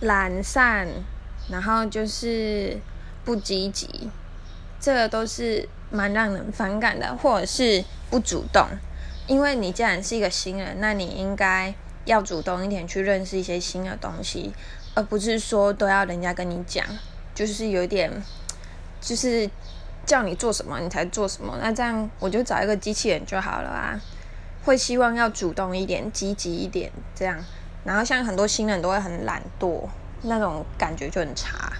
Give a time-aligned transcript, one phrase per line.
[0.00, 0.86] 懒散，
[1.50, 2.78] 然后就是
[3.24, 4.10] 不积极，
[4.78, 8.66] 这个都是蛮让人反感的，或者是不主动。
[9.26, 11.74] 因为你既然是一个新人，那你应该
[12.04, 14.52] 要主动一点去认识一些新的东西，
[14.94, 16.84] 而不是说都要人家跟你讲，
[17.34, 18.10] 就是有点，
[19.00, 19.50] 就是
[20.06, 21.58] 叫你做什么你才做什么。
[21.60, 24.00] 那这样我就找一个机器人就好了啊。
[24.64, 27.38] 会希望要主动一点、积极一点这样。
[27.88, 29.88] 然后像很多新人都会很懒惰，
[30.20, 31.72] 那种感觉就很差。